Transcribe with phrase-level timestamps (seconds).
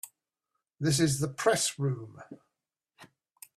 [0.79, 2.23] This is the Press Room.